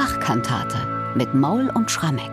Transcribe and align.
Bachkantate 0.00 0.78
mit 1.14 1.34
Maul 1.34 1.68
und 1.74 1.90
Schrammeck. 1.90 2.30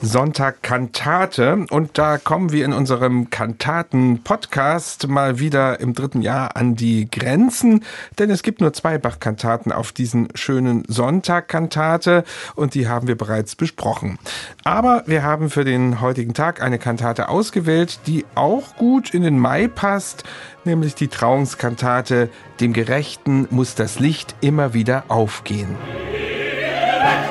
Sonntag 0.00 0.62
Kantate 0.62 1.66
und 1.68 1.98
da 1.98 2.16
kommen 2.16 2.50
wir 2.50 2.64
in 2.64 2.72
unserem 2.72 3.28
Kantaten-Podcast 3.28 5.08
mal 5.08 5.38
wieder 5.38 5.80
im 5.80 5.92
dritten 5.92 6.22
Jahr 6.22 6.56
an 6.56 6.76
die 6.76 7.10
Grenzen, 7.10 7.84
denn 8.18 8.30
es 8.30 8.42
gibt 8.42 8.62
nur 8.62 8.72
zwei 8.72 8.96
Bach-Kantaten 8.96 9.70
auf 9.70 9.92
diesen 9.92 10.28
schönen 10.34 10.84
Sonntag 10.88 11.48
Kantate 11.48 12.24
und 12.54 12.72
die 12.72 12.88
haben 12.88 13.06
wir 13.06 13.18
bereits 13.18 13.54
besprochen. 13.54 14.18
Aber 14.64 15.02
wir 15.04 15.22
haben 15.22 15.50
für 15.50 15.64
den 15.64 16.00
heutigen 16.00 16.32
Tag 16.32 16.62
eine 16.62 16.78
Kantate 16.78 17.28
ausgewählt, 17.28 18.00
die 18.06 18.24
auch 18.34 18.76
gut 18.76 19.12
in 19.12 19.24
den 19.24 19.38
Mai 19.38 19.68
passt, 19.68 20.24
nämlich 20.64 20.94
die 20.94 21.08
Trauungskantate 21.08 22.30
Dem 22.60 22.72
Gerechten 22.72 23.46
muss 23.50 23.74
das 23.74 24.00
Licht 24.00 24.36
immer 24.40 24.72
wieder 24.72 25.04
aufgehen. 25.08 25.76
Amen. 27.00 27.29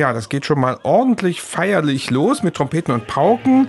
Ja, 0.00 0.14
das 0.14 0.30
geht 0.30 0.46
schon 0.46 0.58
mal 0.58 0.78
ordentlich 0.82 1.42
feierlich 1.42 2.08
los 2.08 2.42
mit 2.42 2.54
Trompeten 2.54 2.94
und 2.94 3.06
Pauken. 3.06 3.68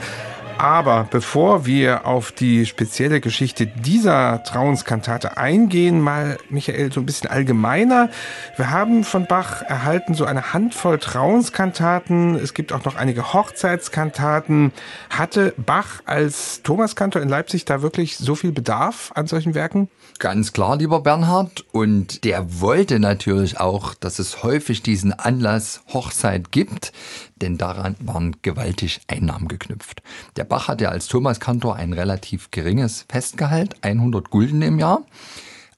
Aber 0.62 1.08
bevor 1.10 1.66
wir 1.66 2.06
auf 2.06 2.32
die 2.32 2.68
spezielle 2.68 3.20
Geschichte 3.20 3.66
dieser 3.66 4.44
Trauenskantate 4.44 5.36
eingehen, 5.36 6.00
mal 6.02 6.38
Michael 6.52 6.92
so 6.94 7.00
ein 7.00 7.08
bisschen 7.08 7.32
allgemeiner. 7.32 8.12
Wir 8.58 8.70
haben 8.70 9.04
von 9.04 9.26
Bach 9.26 9.64
erhalten 9.64 10.14
so 10.14 10.24
eine 10.26 10.54
Handvoll 10.54 11.00
Trauenskantaten. 11.00 12.36
Es 12.36 12.54
gibt 12.54 12.74
auch 12.74 12.86
noch 12.86 12.96
einige 12.96 13.34
Hochzeitskantaten. 13.34 14.72
Hatte 15.10 15.56
Bach 15.58 16.04
als 16.06 16.62
Thomaskantor 16.62 17.24
in 17.24 17.30
Leipzig 17.30 17.66
da 17.66 17.82
wirklich 17.82 18.18
so 18.18 18.36
viel 18.36 18.52
Bedarf 18.52 19.12
an 19.16 19.26
solchen 19.26 19.56
Werken? 19.56 19.90
Ganz 20.20 20.54
klar, 20.54 20.78
lieber 20.78 21.00
Bernhard. 21.00 21.66
Und 21.72 22.24
der 22.24 22.62
wollte 22.62 23.00
natürlich 23.00 23.60
auch, 23.60 23.96
dass 23.96 24.20
es 24.20 24.44
häufig 24.44 24.84
diesen 24.84 25.12
Anlass 25.12 25.82
Hochzeit 25.92 26.52
gibt, 26.52 26.94
denn 27.38 27.58
daran 27.58 27.96
waren 28.00 28.36
gewaltig 28.44 29.02
Einnahmen 29.08 29.48
geknüpft. 29.48 30.04
Der 30.36 30.51
Bach 30.52 30.68
hatte 30.68 30.90
als 30.90 31.08
Thomaskantor 31.08 31.78
ein 31.78 31.94
relativ 31.94 32.52
geringes 32.52 33.06
Festgehalt, 33.08 33.78
100 33.84 34.30
Gulden 34.30 34.62
im 34.62 34.80
Jahr. 34.80 35.06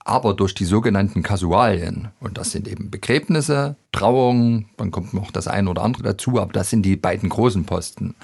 Aber 0.03 0.33
durch 0.33 0.55
die 0.55 0.65
sogenannten 0.65 1.21
Kasualien, 1.21 2.07
und 2.19 2.39
das 2.39 2.49
sind 2.49 2.67
eben 2.67 2.89
Begräbnisse, 2.89 3.75
Trauungen, 3.91 4.65
dann 4.77 4.89
kommt 4.89 5.13
noch 5.13 5.29
das 5.29 5.47
eine 5.47 5.69
oder 5.69 5.83
andere 5.83 6.01
dazu, 6.01 6.39
aber 6.39 6.51
das 6.53 6.71
sind 6.71 6.81
die 6.87 6.95
beiden 6.95 7.29
großen 7.29 7.65
Posten. 7.65 8.15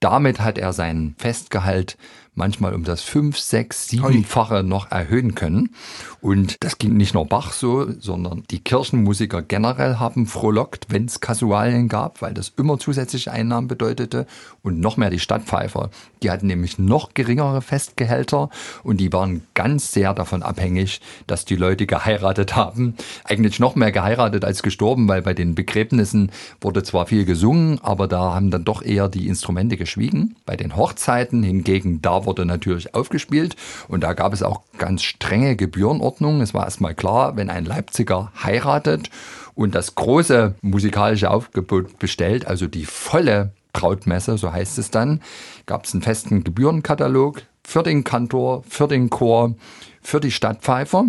Damit 0.00 0.40
hat 0.40 0.58
er 0.58 0.74
sein 0.74 1.14
Festgehalt 1.16 1.96
manchmal 2.36 2.74
um 2.74 2.84
das 2.84 3.02
fünf, 3.02 3.38
sechs, 3.38 3.88
siebenfache 3.88 4.62
noch 4.62 4.90
erhöhen 4.90 5.34
können. 5.34 5.74
Und 6.20 6.62
das 6.62 6.78
ging 6.78 6.96
nicht 6.96 7.14
nur 7.14 7.26
Bach 7.26 7.52
so, 7.52 7.90
sondern 7.98 8.44
die 8.50 8.60
Kirchenmusiker 8.60 9.42
generell 9.42 9.96
haben 9.96 10.26
frohlockt, 10.26 10.86
wenn 10.90 11.06
es 11.06 11.20
Kasualien 11.20 11.88
gab, 11.88 12.22
weil 12.22 12.34
das 12.34 12.52
immer 12.56 12.78
zusätzliche 12.78 13.32
Einnahmen 13.32 13.66
bedeutete. 13.66 14.26
Und 14.62 14.80
noch 14.80 14.96
mehr 14.96 15.10
die 15.10 15.18
Stadtpfeifer. 15.18 15.90
Die 16.22 16.30
hatten 16.30 16.46
nämlich 16.46 16.78
noch 16.78 17.14
geringere 17.14 17.60
Festgehälter 17.62 18.48
und 18.82 18.98
die 18.98 19.12
waren 19.12 19.42
ganz 19.54 19.92
sehr 19.92 20.14
davon 20.14 20.42
abhängig, 20.42 21.00
dass 21.26 21.44
die 21.44 21.56
Leute 21.56 21.86
geheiratet 21.86 22.56
haben. 22.56 22.94
Eigentlich 23.24 23.60
noch 23.60 23.74
mehr 23.74 23.92
geheiratet 23.92 24.44
als 24.44 24.62
gestorben, 24.62 25.08
weil 25.08 25.22
bei 25.22 25.34
den 25.34 25.54
Begräbnissen 25.54 26.30
wurde 26.60 26.82
zwar 26.82 27.06
viel 27.06 27.24
gesungen, 27.24 27.78
aber 27.82 28.08
da 28.08 28.34
haben 28.34 28.50
dann 28.50 28.64
doch 28.64 28.82
eher 28.82 29.08
die 29.08 29.28
Instrumente 29.28 29.76
geschwiegen. 29.76 30.36
Bei 30.46 30.56
den 30.56 30.76
Hochzeiten 30.76 31.42
hingegen, 31.42 32.00
da 32.00 32.24
wurde 32.24 32.46
natürlich 32.46 32.94
aufgespielt 32.94 33.56
und 33.88 34.02
da 34.02 34.14
gab 34.14 34.32
es 34.32 34.42
auch 34.42 34.62
ganz 34.78 35.02
strenge 35.02 35.56
Gebührenordnungen. 35.56 36.40
Es 36.40 36.54
war 36.54 36.64
erstmal 36.64 36.94
klar, 36.94 37.36
wenn 37.36 37.50
ein 37.50 37.64
Leipziger 37.64 38.32
heiratet 38.42 39.10
und 39.54 39.74
das 39.74 39.94
große 39.94 40.54
musikalische 40.62 41.30
Aufgebot 41.30 41.98
bestellt, 41.98 42.46
also 42.46 42.66
die 42.66 42.84
volle 42.84 43.52
Brautmesse, 43.76 44.38
so 44.38 44.52
heißt 44.52 44.78
es 44.78 44.90
dann, 44.90 45.20
gab 45.66 45.84
es 45.84 45.92
einen 45.92 46.02
festen 46.02 46.44
Gebührenkatalog 46.44 47.42
für 47.62 47.82
den 47.82 48.04
Kantor, 48.04 48.62
für 48.66 48.88
den 48.88 49.10
Chor, 49.10 49.54
für 50.00 50.18
die 50.18 50.30
Stadtpfeifer. 50.30 51.06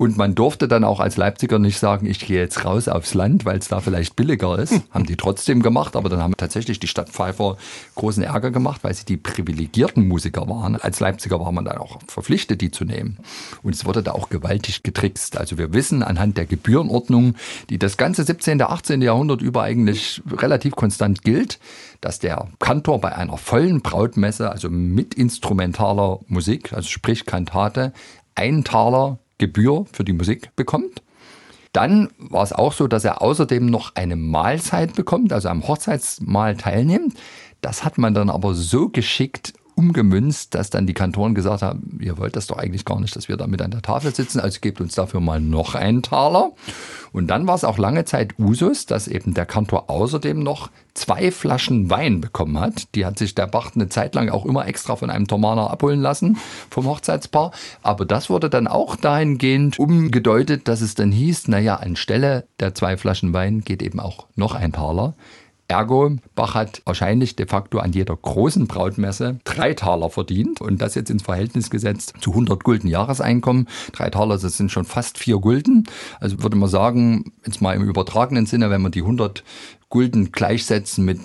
Und 0.00 0.16
man 0.16 0.34
durfte 0.34 0.66
dann 0.66 0.82
auch 0.82 0.98
als 0.98 1.18
Leipziger 1.18 1.58
nicht 1.58 1.78
sagen, 1.78 2.06
ich 2.06 2.20
gehe 2.20 2.40
jetzt 2.40 2.64
raus 2.64 2.88
aufs 2.88 3.12
Land, 3.12 3.44
weil 3.44 3.58
es 3.58 3.68
da 3.68 3.80
vielleicht 3.80 4.16
billiger 4.16 4.58
ist. 4.58 4.72
Hm. 4.72 4.82
Haben 4.92 5.04
die 5.04 5.16
trotzdem 5.16 5.62
gemacht, 5.62 5.94
aber 5.94 6.08
dann 6.08 6.22
haben 6.22 6.32
tatsächlich 6.38 6.80
die 6.80 6.86
Stadtpfeifer 6.86 7.58
großen 7.96 8.22
Ärger 8.22 8.50
gemacht, 8.50 8.82
weil 8.82 8.94
sie 8.94 9.04
die 9.04 9.18
privilegierten 9.18 10.08
Musiker 10.08 10.48
waren. 10.48 10.76
Als 10.76 11.00
Leipziger 11.00 11.38
war 11.38 11.52
man 11.52 11.66
dann 11.66 11.76
auch 11.76 11.98
verpflichtet, 12.08 12.62
die 12.62 12.70
zu 12.70 12.86
nehmen. 12.86 13.18
Und 13.62 13.74
es 13.74 13.84
wurde 13.84 14.02
da 14.02 14.12
auch 14.12 14.30
gewaltig 14.30 14.82
getrickst. 14.82 15.36
Also 15.36 15.58
wir 15.58 15.74
wissen 15.74 16.02
anhand 16.02 16.38
der 16.38 16.46
Gebührenordnung, 16.46 17.34
die 17.68 17.78
das 17.78 17.98
ganze 17.98 18.24
17., 18.24 18.62
18. 18.62 19.02
Jahrhundert 19.02 19.42
über 19.42 19.64
eigentlich 19.64 20.22
relativ 20.32 20.76
konstant 20.76 21.24
gilt, 21.24 21.58
dass 22.00 22.18
der 22.20 22.48
Kantor 22.58 23.02
bei 23.02 23.14
einer 23.14 23.36
vollen 23.36 23.82
Brautmesse, 23.82 24.50
also 24.50 24.70
mit 24.70 25.12
instrumentaler 25.12 26.20
Musik, 26.26 26.72
also 26.72 26.88
sprich 26.88 27.26
Kantate, 27.26 27.92
ein 28.34 28.64
Taler 28.64 29.18
Gebühr 29.40 29.86
für 29.92 30.04
die 30.04 30.12
Musik 30.12 30.54
bekommt. 30.54 31.02
Dann 31.72 32.08
war 32.18 32.42
es 32.42 32.52
auch 32.52 32.72
so, 32.72 32.86
dass 32.86 33.04
er 33.04 33.22
außerdem 33.22 33.66
noch 33.66 33.94
eine 33.94 34.16
Mahlzeit 34.16 34.94
bekommt, 34.94 35.32
also 35.32 35.48
am 35.48 35.66
Hochzeitsmahl 35.66 36.56
teilnimmt. 36.56 37.14
Das 37.60 37.84
hat 37.84 37.98
man 37.98 38.14
dann 38.14 38.30
aber 38.30 38.54
so 38.54 38.88
geschickt 38.88 39.54
umgemünzt, 39.80 40.54
dass 40.54 40.68
dann 40.68 40.86
die 40.86 40.92
Kantoren 40.92 41.34
gesagt 41.34 41.62
haben, 41.62 41.98
ihr 42.02 42.18
wollt 42.18 42.36
das 42.36 42.46
doch 42.46 42.58
eigentlich 42.58 42.84
gar 42.84 43.00
nicht, 43.00 43.16
dass 43.16 43.28
wir 43.28 43.38
da 43.38 43.46
mit 43.46 43.62
an 43.62 43.70
der 43.70 43.80
Tafel 43.80 44.14
sitzen, 44.14 44.38
also 44.38 44.58
gebt 44.60 44.78
uns 44.80 44.94
dafür 44.94 45.20
mal 45.20 45.40
noch 45.40 45.74
einen 45.74 46.02
Taler. 46.02 46.52
Und 47.12 47.28
dann 47.28 47.46
war 47.46 47.54
es 47.54 47.64
auch 47.64 47.78
lange 47.78 48.04
Zeit 48.04 48.38
Usus, 48.38 48.84
dass 48.84 49.08
eben 49.08 49.32
der 49.32 49.46
Kantor 49.46 49.88
außerdem 49.88 50.38
noch 50.42 50.70
zwei 50.92 51.32
Flaschen 51.32 51.88
Wein 51.88 52.20
bekommen 52.20 52.60
hat. 52.60 52.94
Die 52.94 53.06
hat 53.06 53.18
sich 53.18 53.34
der 53.34 53.46
Bach 53.46 53.72
eine 53.74 53.88
Zeit 53.88 54.14
lang 54.14 54.28
auch 54.28 54.44
immer 54.44 54.66
extra 54.68 54.96
von 54.96 55.08
einem 55.08 55.26
Thomaner 55.26 55.70
abholen 55.70 56.00
lassen 56.00 56.36
vom 56.68 56.86
Hochzeitspaar. 56.86 57.52
Aber 57.82 58.04
das 58.04 58.28
wurde 58.28 58.50
dann 58.50 58.68
auch 58.68 58.96
dahingehend 58.96 59.78
umgedeutet, 59.78 60.68
dass 60.68 60.82
es 60.82 60.94
dann 60.94 61.10
hieß, 61.10 61.48
naja, 61.48 61.76
anstelle 61.76 62.44
der 62.60 62.74
zwei 62.74 62.98
Flaschen 62.98 63.32
Wein 63.32 63.62
geht 63.62 63.82
eben 63.82 63.98
auch 63.98 64.26
noch 64.36 64.54
ein 64.54 64.72
Taler. 64.72 65.14
Ergo, 65.70 66.16
Bach 66.34 66.54
hat 66.54 66.82
wahrscheinlich 66.84 67.36
de 67.36 67.46
facto 67.46 67.78
an 67.78 67.92
jeder 67.92 68.16
großen 68.16 68.66
Brautmesse 68.66 69.38
drei 69.44 69.72
Taler 69.72 70.10
verdient 70.10 70.60
und 70.60 70.82
das 70.82 70.96
jetzt 70.96 71.10
ins 71.10 71.22
Verhältnis 71.22 71.70
gesetzt 71.70 72.14
zu 72.20 72.30
100 72.30 72.64
Gulden 72.64 72.88
Jahreseinkommen. 72.88 73.68
Drei 73.92 74.10
Taler, 74.10 74.36
das 74.36 74.56
sind 74.56 74.72
schon 74.72 74.84
fast 74.84 75.16
vier 75.16 75.38
Gulden. 75.38 75.84
Also 76.18 76.42
würde 76.42 76.56
man 76.56 76.68
sagen, 76.68 77.32
jetzt 77.46 77.62
mal 77.62 77.76
im 77.76 77.84
übertragenen 77.84 78.46
Sinne, 78.46 78.68
wenn 78.70 78.82
man 78.82 78.90
die 78.90 79.02
100 79.02 79.44
Gulden 79.88 80.32
gleichsetzen 80.32 81.04
mit, 81.04 81.20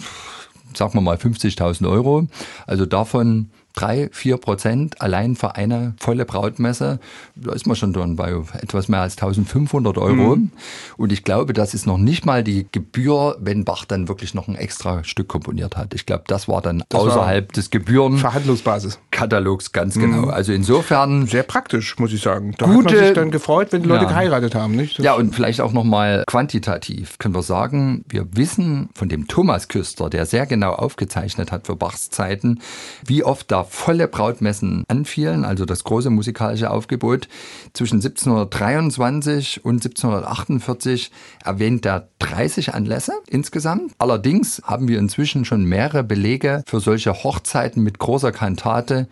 sagen 0.76 0.94
wir 0.94 1.02
mal, 1.02 1.18
50.000 1.18 1.90
Euro, 1.90 2.28
also 2.68 2.86
davon 2.86 3.50
drei, 3.76 4.10
vier 4.12 4.38
Prozent 4.38 5.02
allein 5.02 5.36
für 5.36 5.56
eine 5.56 5.94
volle 6.00 6.26
Brautmesse, 6.26 7.00
da 7.36 7.54
ist 7.54 7.68
man 7.68 7.76
schon 7.76 7.94
dann 7.94 8.16
bei 8.16 8.32
etwas 8.62 8.88
mehr 8.88 9.02
als 9.02 9.14
1500 9.14 9.98
Euro. 9.98 10.36
Mhm. 10.38 10.52
Und 10.98 11.12
ich 11.12 11.24
glaube, 11.24 11.54
das 11.54 11.74
ist 11.74 11.86
noch 11.86 11.98
nicht 11.98 12.26
mal 12.26 12.44
die 12.44 12.68
Gebühr, 12.72 13.38
wenn 13.40 13.66
Bach 13.66 13.86
dann 13.86 14.08
wirklich 14.08 14.34
noch 14.34 14.48
ein 14.48 14.56
extra 14.56 15.04
Stück 15.04 15.28
komponiert 15.28 15.78
hat. 15.78 15.94
Ich 15.94 16.06
glaube, 16.06 16.24
das 16.28 16.48
war 16.48 16.62
dann 16.62 16.84
das 16.90 17.02
außerhalb 17.02 17.50
war 17.50 17.54
des 17.54 17.70
Gebühren. 17.70 18.18
Verhandlungsbasis. 18.18 19.00
Katalogs, 19.12 19.72
ganz 19.72 19.96
genau. 19.96 20.24
Mhm. 20.24 20.30
Also 20.30 20.54
insofern. 20.54 21.28
Sehr 21.28 21.44
praktisch, 21.44 21.98
muss 22.00 22.14
ich 22.14 22.22
sagen. 22.22 22.56
Da 22.58 22.66
gute, 22.66 22.78
hat 22.78 22.96
man 22.96 23.06
sich 23.06 23.14
dann 23.14 23.32
gefreut, 23.32 23.72
wenn 23.72 23.84
die 23.84 23.90
Leute 23.90 24.04
ja. 24.04 24.10
geheiratet 24.10 24.56
haben, 24.56 24.76
nicht? 24.76 25.00
Das 25.00 25.06
ja, 25.06 25.14
und 25.14 25.36
vielleicht 25.36 25.62
auch 25.62 25.74
nochmal 25.74 26.24
quantitativ 26.28 27.18
können 27.18 27.36
wir 27.36 27.44
sagen, 27.44 28.06
wir 28.08 28.28
wissen 28.36 28.90
von 28.94 29.10
dem 29.10 29.28
Thomas 29.28 29.68
Küster, 29.68 30.10
der 30.10 30.26
sehr 30.26 30.46
genau 30.46 30.74
aufgezeichnet 30.74 31.52
hat 31.52 31.68
für 31.68 31.76
Bachs 31.76 32.10
Zeiten, 32.10 32.60
wie 33.06 33.24
oft 33.24 33.52
da 33.52 33.65
volle 33.70 34.08
Brautmessen 34.08 34.84
anfielen, 34.88 35.46
also 35.46 35.66
das 35.66 35.84
große 35.84 36.10
musikalische 36.10 36.72
Aufgebot. 36.72 37.28
Zwischen 37.74 37.96
1723 37.96 39.66
und 39.66 39.86
1748 39.86 41.12
erwähnt 41.44 41.86
er 41.86 42.10
30 42.20 42.74
Anlässe 42.74 43.14
insgesamt. 43.28 43.94
Allerdings 43.98 44.62
haben 44.64 44.88
wir 44.88 45.00
inzwischen 45.00 45.46
schon 45.46 45.66
mehrere 45.66 46.04
Belege 46.04 46.64
für 46.66 46.80
solche 46.80 47.14
Hochzeiten 47.24 47.84
mit 47.84 48.00
großer 48.00 48.32
Kantate, 48.32 49.08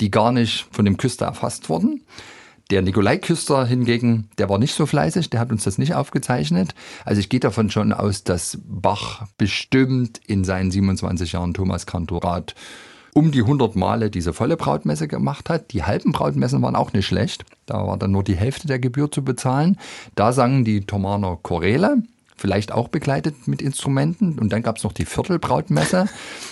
die 0.00 0.10
gar 0.10 0.32
nicht 0.32 0.66
von 0.70 0.84
dem 0.84 0.96
Küster 0.96 1.26
erfasst 1.26 1.68
wurden. 1.68 2.02
Der 2.70 2.82
Nikolai 2.82 3.18
Küster 3.18 3.64
hingegen, 3.64 4.28
der 4.38 4.48
war 4.48 4.58
nicht 4.58 4.74
so 4.74 4.86
fleißig, 4.86 5.30
der 5.30 5.38
hat 5.38 5.52
uns 5.52 5.62
das 5.62 5.78
nicht 5.78 5.94
aufgezeichnet. 5.94 6.74
Also 7.04 7.20
ich 7.20 7.28
gehe 7.28 7.38
davon 7.38 7.70
schon 7.70 7.92
aus, 7.92 8.24
dass 8.24 8.58
Bach 8.64 9.28
bestimmt 9.38 10.20
in 10.26 10.42
seinen 10.42 10.72
27 10.72 11.30
Jahren 11.30 11.54
Thomas 11.54 11.86
Kantorat 11.86 12.56
um 13.16 13.32
die 13.32 13.40
100 13.40 13.76
Male 13.76 14.10
diese 14.10 14.34
volle 14.34 14.58
Brautmesse 14.58 15.08
gemacht 15.08 15.48
hat. 15.48 15.72
Die 15.72 15.84
halben 15.84 16.12
Brautmessen 16.12 16.60
waren 16.60 16.76
auch 16.76 16.92
nicht 16.92 17.06
schlecht. 17.06 17.46
Da 17.64 17.86
war 17.86 17.96
dann 17.96 18.10
nur 18.10 18.22
die 18.22 18.36
Hälfte 18.36 18.66
der 18.66 18.78
Gebühr 18.78 19.10
zu 19.10 19.24
bezahlen. 19.24 19.78
Da 20.16 20.34
sangen 20.34 20.66
die 20.66 20.82
Thomaner 20.82 21.38
Choräle, 21.42 22.02
vielleicht 22.36 22.72
auch 22.72 22.88
begleitet 22.88 23.48
mit 23.48 23.62
Instrumenten. 23.62 24.38
Und 24.38 24.52
dann 24.52 24.62
gab 24.62 24.76
es 24.76 24.84
noch 24.84 24.92
die 24.92 25.06
Viertelbrautmesse. 25.06 26.08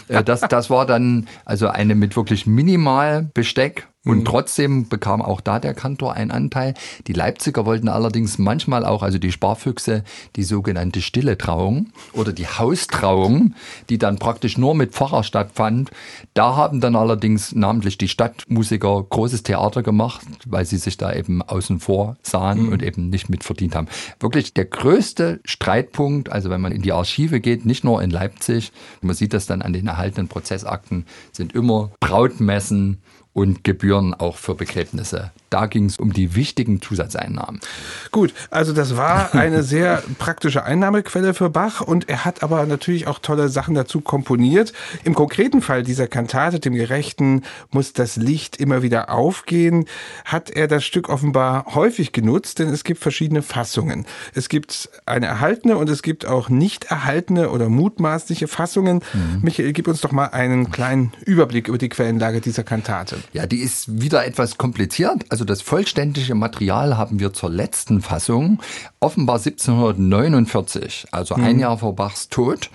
Äh, 0.09 0.25
das, 0.25 0.41
das 0.41 0.71
war 0.71 0.87
dann 0.87 1.27
also 1.45 1.69
eine 1.69 1.95
mit 1.95 2.17
wirklich 2.17 2.47
minimal 2.47 3.29
Besteck 3.35 3.87
und 4.05 4.19
mhm. 4.19 4.25
trotzdem 4.25 4.89
bekam 4.89 5.23
auch 5.23 5.41
da 5.41 5.59
der 5.59 5.75
Kantor 5.75 6.15
einen 6.15 6.31
Anteil. 6.31 6.75
Die 7.07 7.13
Leipziger 7.13 7.65
wollten 7.65 7.89
allerdings 7.89 8.39
manchmal 8.39 8.85
auch, 8.85 9.03
also 9.03 9.19
die 9.19 9.33
Sparfüchse, 9.33 10.05
die 10.37 10.43
sogenannte 10.43 11.01
stille 11.01 11.39
Trauung 11.39 11.89
oder 12.13 12.33
die 12.33 12.47
Haustrauung, 12.47 13.55
die 13.89 13.99
dann 13.99 14.19
praktisch 14.19 14.59
nur 14.59 14.75
mit 14.75 14.93
Pfarrer 14.93 15.25
stattfand. 15.25 15.91
Da 16.35 16.57
haben 16.57 16.81
dann 16.81 16.97
allerdings 16.97 17.55
namentlich 17.55 17.97
die 17.97 18.09
Stadtmusiker 18.09 19.05
großes 19.09 19.43
Theater 19.43 19.83
gemacht, 19.83 20.27
weil 20.47 20.67
sie 20.67 20.77
sich 20.77 20.97
da 20.97 21.13
eben 21.13 21.41
außen 21.43 21.81
vor 21.81 22.17
sahen 22.23 22.67
mhm. 22.67 22.73
und 22.73 22.83
eben 22.83 23.09
nicht 23.09 23.31
mitverdient 23.31 23.75
haben. 23.75 23.89
Wirklich 24.21 24.53
der 24.53 24.67
größte 24.67 25.41
Streitpunkt, 25.45 26.31
also 26.31 26.51
wenn 26.51 26.61
man 26.61 26.73
in 26.73 26.83
die 26.83 26.93
Archive 26.93 27.41
geht, 27.41 27.65
nicht 27.65 27.85
nur 27.85 28.03
in 28.03 28.11
Leipzig, 28.11 28.73
man 29.01 29.17
sieht 29.17 29.33
das 29.33 29.47
dann 29.47 29.63
an 29.63 29.73
den 29.73 29.87
erhaltenen 29.87 30.29
Prozessakten, 30.29 31.07
sind 31.33 31.55
immer 31.55 31.91
Brautmessen 32.01 32.99
und 33.35 33.65
Gebühren 33.65 34.15
auch 34.15 34.39
für 34.39 34.55
Begräbnisse. 34.55 35.33
Da 35.55 35.67
ging 35.67 35.85
es 35.85 35.99
um 35.99 36.13
die 36.13 36.35
wichtigen 36.35 36.83
Zusatzeinnahmen. 36.83 37.61
Gut, 38.11 38.35
also 38.51 38.73
das 38.73 38.97
war 38.97 39.33
eine 39.37 39.63
sehr 39.63 40.03
praktische 40.19 40.65
Einnahmequelle 40.65 41.33
für 41.33 41.49
Bach 41.49 41.81
und 41.81 42.09
er 42.09 42.25
hat 42.25 42.43
aber 42.43 42.67
natürlich 42.67 43.07
auch 43.07 43.21
tolle 43.21 43.49
Sachen 43.49 43.77
dazu 43.77 44.01
komponiert. 44.01 44.73
Im 45.05 45.15
konkreten 45.15 45.63
Fall 45.63 45.85
dieser 45.85 46.09
Kantate, 46.09 46.59
dem 46.59 46.75
Gerechten, 46.75 47.43
muss 47.71 47.93
das 47.93 48.17
Licht 48.17 48.57
immer 48.57 48.83
wieder 48.83 49.11
aufgehen, 49.11 49.85
hat 50.25 50.51
er 50.51 50.67
das 50.67 50.85
Stück 50.85 51.09
offenbar 51.09 51.67
häufig 51.77 52.11
genutzt, 52.11 52.59
denn 52.59 52.71
es 52.71 52.83
gibt 52.83 52.99
verschiedene 52.99 53.43
Fassungen. 53.43 54.07
Es 54.35 54.49
gibt 54.49 54.91
eine 55.07 55.27
erhaltene 55.27 55.77
und 55.77 55.89
es 55.89 56.03
gibt 56.03 56.27
auch 56.27 56.49
nicht 56.49 56.87
erhaltene 56.87 57.51
oder 57.51 57.69
mutmaßliche 57.69 58.49
Fassungen. 58.49 59.03
Mhm. 59.13 59.39
Michael, 59.43 59.73
gib 59.73 59.87
uns 59.87 60.01
doch 60.01 60.11
mal 60.11 60.31
einen 60.31 60.73
kleinen 60.73 61.13
Überblick 61.25 61.69
über 61.69 61.79
die 61.79 61.91
Quellenlage 61.91 62.41
dieser 62.41 62.65
Kantate. 62.65 63.19
Ja, 63.33 63.47
die 63.47 63.61
ist 63.61 64.01
wieder 64.01 64.27
etwas 64.27 64.59
kompliziert. 64.59 65.27
Also 65.29 65.44
das 65.45 65.63
vollständige 65.63 66.35
Material 66.35 66.97
haben 66.97 67.21
wir 67.21 67.33
zur 67.33 67.51
letzten 67.51 68.03
Fassung, 68.03 68.61
offenbar 69.01 69.37
1749, 69.37 71.07
also 71.11 71.35
ein 71.35 71.57
mhm. 71.57 71.61
Jahr 71.61 71.79
vor 71.79 71.95
Bachs 71.95 72.29
Tod. 72.29 72.71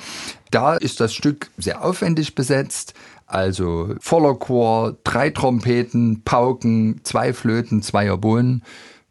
Da 0.52 0.76
ist 0.76 1.00
das 1.00 1.14
Stück 1.14 1.50
sehr 1.58 1.84
aufwendig 1.84 2.36
besetzt. 2.36 2.94
Also 3.28 3.94
voller 4.00 4.34
Chor, 4.36 4.98
drei 5.04 5.30
Trompeten, 5.30 6.24
Pauken, 6.24 7.02
zwei 7.04 7.34
Flöten, 7.34 7.84
zwei 7.84 8.12
Oboen. 8.12 8.64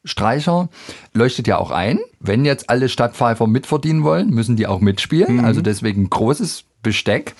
Streicher 0.05 0.69
leuchtet 1.13 1.47
ja 1.47 1.59
auch 1.59 1.71
ein. 1.71 2.01
Wenn 2.19 2.45
jetzt 2.45 2.69
alle 2.69 2.89
Stadtpfeifer 2.89 3.47
mitverdienen 3.47 4.03
wollen, 4.03 4.31
müssen 4.31 4.57
die 4.57 4.67
auch 4.67 4.81
mitspielen. 4.81 5.37
Mhm. 5.37 5.45
Also 5.45 5.61
deswegen 5.61 6.11
großes 6.11 6.65
Besteck. 6.89 7.35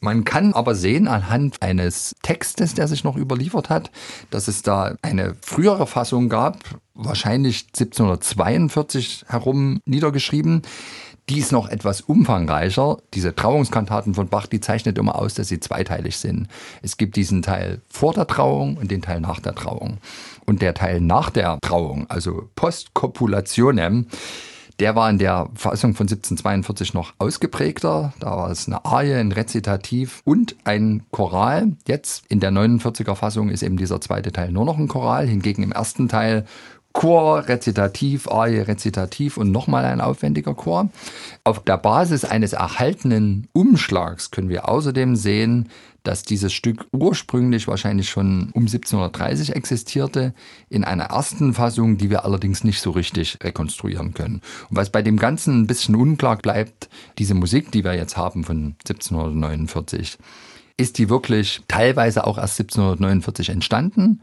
Man 0.00 0.24
kann 0.24 0.54
aber 0.54 0.74
sehen 0.74 1.08
anhand 1.08 1.60
eines 1.60 2.14
Textes, 2.22 2.72
der 2.72 2.88
sich 2.88 3.04
noch 3.04 3.18
überliefert 3.18 3.68
hat, 3.68 3.90
dass 4.30 4.48
es 4.48 4.62
da 4.62 4.96
eine 5.02 5.36
frühere 5.42 5.86
Fassung 5.86 6.30
gab, 6.30 6.60
wahrscheinlich 6.94 7.66
1742 7.66 9.26
herum 9.28 9.80
niedergeschrieben. 9.84 10.62
Die 11.28 11.38
ist 11.38 11.52
noch 11.52 11.68
etwas 11.68 12.00
umfangreicher. 12.00 12.96
Diese 13.12 13.34
Trauungskantaten 13.34 14.14
von 14.14 14.28
Bach, 14.28 14.46
die 14.46 14.60
zeichnet 14.60 14.96
immer 14.96 15.18
aus, 15.18 15.34
dass 15.34 15.48
sie 15.48 15.60
zweiteilig 15.60 16.16
sind. 16.16 16.48
Es 16.80 16.96
gibt 16.96 17.16
diesen 17.16 17.42
Teil 17.42 17.82
vor 17.90 18.14
der 18.14 18.26
Trauung 18.26 18.78
und 18.78 18.90
den 18.90 19.02
Teil 19.02 19.20
nach 19.20 19.40
der 19.40 19.54
Trauung. 19.54 19.98
Und 20.46 20.62
der 20.62 20.72
Teil 20.72 21.02
nach 21.02 21.28
der 21.28 21.58
Trauung, 21.60 22.08
also 22.08 22.48
Postkopulationem, 22.56 24.06
der 24.80 24.96
war 24.96 25.08
in 25.08 25.18
der 25.18 25.48
Fassung 25.54 25.94
von 25.94 26.04
1742 26.04 26.94
noch 26.94 27.12
ausgeprägter. 27.18 28.12
Da 28.18 28.36
war 28.36 28.50
es 28.50 28.66
eine 28.66 28.84
Arie, 28.84 29.14
ein 29.14 29.32
Rezitativ 29.32 30.20
und 30.24 30.56
ein 30.64 31.02
Choral. 31.10 31.72
Jetzt 31.86 32.24
in 32.28 32.40
der 32.40 32.50
49er 32.50 33.14
Fassung 33.14 33.50
ist 33.50 33.62
eben 33.62 33.76
dieser 33.76 34.00
zweite 34.00 34.32
Teil 34.32 34.50
nur 34.50 34.64
noch 34.64 34.78
ein 34.78 34.88
Choral. 34.88 35.26
Hingegen 35.26 35.62
im 35.62 35.72
ersten 35.72 36.08
Teil 36.08 36.44
Chor, 36.92 37.48
Rezitativ, 37.48 38.28
Arie, 38.28 38.60
Rezitativ 38.60 39.36
und 39.36 39.50
nochmal 39.50 39.84
ein 39.84 40.00
aufwendiger 40.00 40.54
Chor. 40.54 40.90
Auf 41.42 41.64
der 41.64 41.76
Basis 41.76 42.24
eines 42.24 42.52
erhaltenen 42.52 43.48
Umschlags 43.52 44.30
können 44.30 44.48
wir 44.48 44.68
außerdem 44.68 45.16
sehen, 45.16 45.68
dass 46.04 46.22
dieses 46.22 46.52
Stück 46.52 46.86
ursprünglich 46.92 47.66
wahrscheinlich 47.66 48.08
schon 48.08 48.50
um 48.52 48.62
1730 48.62 49.56
existierte, 49.56 50.34
in 50.68 50.84
einer 50.84 51.04
ersten 51.04 51.54
Fassung, 51.54 51.96
die 51.98 52.10
wir 52.10 52.24
allerdings 52.24 52.62
nicht 52.62 52.80
so 52.80 52.92
richtig 52.92 53.38
rekonstruieren 53.42 54.14
können. 54.14 54.40
Und 54.70 54.76
was 54.76 54.90
bei 54.90 55.02
dem 55.02 55.16
Ganzen 55.18 55.62
ein 55.62 55.66
bisschen 55.66 55.96
unklar 55.96 56.36
bleibt, 56.36 56.88
diese 57.18 57.34
Musik, 57.34 57.72
die 57.72 57.82
wir 57.82 57.94
jetzt 57.94 58.16
haben 58.16 58.44
von 58.44 58.76
1749, 58.86 60.18
ist 60.76 60.98
die 60.98 61.08
wirklich 61.08 61.62
teilweise 61.68 62.26
auch 62.26 62.38
erst 62.38 62.60
1749 62.60 63.48
entstanden 63.48 64.20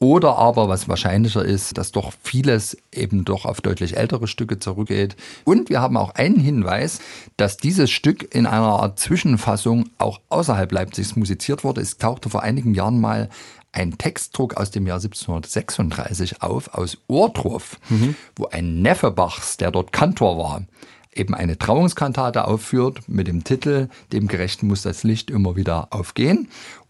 oder 0.00 0.36
aber, 0.38 0.68
was 0.68 0.88
wahrscheinlicher 0.88 1.44
ist, 1.44 1.76
dass 1.76 1.90
doch 1.90 2.12
vieles 2.22 2.76
eben 2.92 3.24
doch 3.24 3.44
auf 3.44 3.60
deutlich 3.60 3.96
ältere 3.96 4.28
Stücke 4.28 4.60
zurückgeht. 4.60 5.16
Und 5.44 5.70
wir 5.70 5.80
haben 5.80 5.96
auch 5.96 6.14
einen 6.14 6.38
Hinweis, 6.38 7.00
dass 7.36 7.56
dieses 7.56 7.90
Stück 7.90 8.32
in 8.34 8.46
einer 8.46 8.80
Art 8.80 9.00
Zwischenfassung 9.00 9.90
auch 9.98 10.20
außerhalb 10.28 10.70
Leipzigs 10.70 11.16
musiziert 11.16 11.64
wurde. 11.64 11.80
Es 11.80 11.98
tauchte 11.98 12.30
vor 12.30 12.42
einigen 12.44 12.74
Jahren 12.74 13.00
mal 13.00 13.28
ein 13.72 13.98
Textdruck 13.98 14.56
aus 14.56 14.70
dem 14.70 14.86
Jahr 14.86 14.98
1736 14.98 16.42
auf, 16.42 16.74
aus 16.74 16.98
Ohrdruf, 17.08 17.78
mhm. 17.88 18.14
wo 18.36 18.46
ein 18.46 18.80
Neffe 18.82 19.10
Bachs, 19.10 19.56
der 19.56 19.72
dort 19.72 19.92
Kantor 19.92 20.38
war, 20.38 20.62
eben 21.12 21.34
eine 21.34 21.58
Trauungskantate 21.58 22.46
aufführt 22.46 23.00
mit 23.08 23.26
dem 23.26 23.44
Titel 23.44 23.88
Dem 24.12 24.28
Gerechten 24.28 24.68
muss 24.68 24.82
das 24.82 25.02
Licht 25.02 25.30
immer 25.30 25.56
wieder 25.56 25.88
aufgehen. 25.90 26.48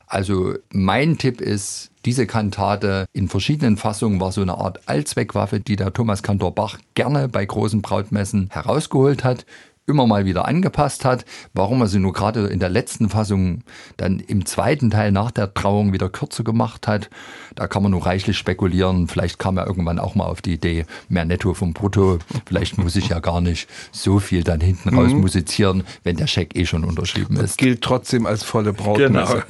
Also 0.09 0.55
mein 0.71 1.19
Tipp 1.19 1.41
ist, 1.41 1.91
diese 2.05 2.27
Kantate 2.27 3.07
in 3.13 3.29
verschiedenen 3.29 3.77
Fassungen 3.77 4.21
war 4.21 4.33
so 4.33 4.41
eine 4.41 4.57
Art 4.57 4.89
Allzweckwaffe, 4.89 5.61
die 5.61 5.77
der 5.77 5.93
Thomas 5.93 6.23
Kantor 6.23 6.55
Bach 6.55 6.79
gerne 6.95 7.29
bei 7.29 7.45
großen 7.45 7.83
Brautmessen 7.83 8.49
herausgeholt 8.51 9.25
hat 9.25 9.45
immer 9.89 10.07
mal 10.07 10.25
wieder 10.25 10.47
angepasst 10.47 11.05
hat. 11.05 11.25
Warum 11.55 11.81
er 11.81 11.87
sie 11.89 11.99
nur 11.99 12.13
gerade 12.13 12.47
in 12.47 12.61
der 12.61 12.69
letzten 12.69 13.09
Fassung 13.09 13.63
dann 13.97 14.21
im 14.21 14.47
zweiten 14.47 14.91
Teil 14.91 15.13
nach 15.13 15.31
der 15.31 15.55
Trauung 15.55 15.93
wieder 15.93 16.09
kürzer 16.09 16.45
gemacht 16.45 16.87
hat, 16.87 17.11
da 17.55 17.67
kann 17.67 17.83
man 17.83 17.93
nur 17.93 18.07
reichlich 18.07 18.39
spekulieren. 18.39 19.09
Vielleicht 19.09 19.39
kam 19.39 19.57
er 19.57 19.67
irgendwann 19.67 19.99
auch 19.99 20.15
mal 20.15 20.27
auf 20.27 20.43
die 20.43 20.53
Idee, 20.53 20.85
mehr 21.09 21.25
Netto 21.25 21.55
vom 21.55 21.73
Brutto. 21.73 22.19
Vielleicht 22.47 22.79
muss 22.79 22.95
ich 22.97 23.09
ja 23.09 23.21
gar 23.21 23.41
nicht 23.41 23.69
so 23.91 24.19
viel 24.19 24.45
dann 24.45 24.61
hinten 24.61 24.95
raus 24.95 25.13
mhm. 25.13 25.21
musizieren, 25.21 25.85
wenn 26.05 26.17
der 26.17 26.27
Scheck 26.27 26.57
eh 26.57 26.67
schon 26.67 26.85
unterschrieben 26.85 27.35
ist. 27.37 27.43
Das 27.43 27.57
gilt 27.57 27.83
trotzdem 27.83 28.27
als 28.27 28.43
volle 28.43 28.73
Brautmesse. 28.73 29.45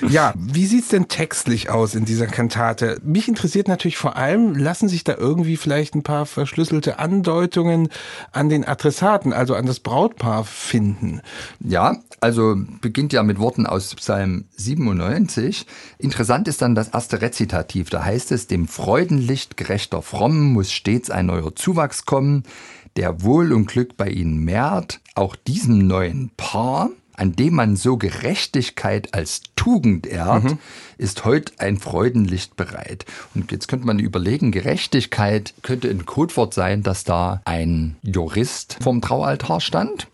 Genau. 0.00 0.12
ja, 0.12 0.34
wie 0.36 0.66
sieht's 0.66 0.88
denn 0.88 1.08
textlich 1.08 1.70
aus 1.70 1.94
in 1.94 2.04
dieser 2.04 2.26
Kantate? 2.26 3.00
Mich 3.02 3.28
interessiert 3.28 3.68
natürlich 3.68 3.96
vor 3.96 4.16
allem, 4.16 4.54
lassen 4.54 4.88
sich 4.88 5.04
da 5.04 5.14
irgendwie 5.16 5.56
vielleicht 5.56 5.94
ein 5.94 6.02
paar 6.02 6.26
verschlüsselte 6.26 6.98
Andeutungen 6.98 7.88
an 8.32 8.48
den 8.48 8.66
Adressaten, 8.66 9.32
also 9.32 9.54
an 9.54 9.66
das 9.66 9.75
das 9.76 9.80
Brautpaar 9.80 10.44
finden. 10.44 11.20
Ja, 11.60 11.98
also 12.20 12.56
beginnt 12.80 13.12
ja 13.12 13.22
mit 13.22 13.38
Worten 13.38 13.66
aus 13.66 13.94
Psalm 13.94 14.46
97. 14.56 15.66
Interessant 15.98 16.48
ist 16.48 16.62
dann 16.62 16.74
das 16.74 16.88
erste 16.88 17.20
Rezitativ. 17.20 17.90
Da 17.90 18.02
heißt 18.02 18.32
es, 18.32 18.46
dem 18.46 18.68
Freudenlicht 18.68 19.58
gerechter 19.58 20.00
Fromm 20.00 20.52
muss 20.54 20.72
stets 20.72 21.10
ein 21.10 21.26
neuer 21.26 21.54
Zuwachs 21.54 22.06
kommen, 22.06 22.44
der 22.96 23.22
Wohl 23.22 23.52
und 23.52 23.66
Glück 23.66 23.98
bei 23.98 24.08
ihnen 24.08 24.38
mehrt. 24.38 25.00
Auch 25.14 25.36
diesem 25.36 25.86
neuen 25.86 26.30
Paar 26.38 26.88
an 27.16 27.32
dem 27.32 27.54
man 27.54 27.76
so 27.76 27.96
Gerechtigkeit 27.96 29.14
als 29.14 29.42
Tugend 29.56 30.06
ehrt, 30.06 30.44
mhm. 30.44 30.58
ist 30.98 31.24
heute 31.24 31.52
ein 31.58 31.78
Freudenlicht 31.78 32.56
bereit. 32.56 33.04
Und 33.34 33.52
jetzt 33.52 33.68
könnte 33.68 33.86
man 33.86 33.98
überlegen, 33.98 34.52
Gerechtigkeit 34.52 35.54
könnte 35.62 35.88
ein 35.88 36.06
Codewort 36.06 36.54
sein, 36.54 36.82
dass 36.82 37.04
da 37.04 37.40
ein 37.44 37.96
Jurist 38.02 38.78
vom 38.80 39.00
Traualtar 39.00 39.60
stand 39.60 40.08